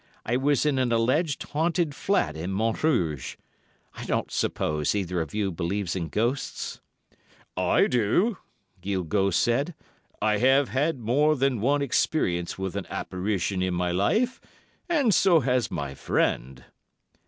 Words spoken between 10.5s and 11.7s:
had more than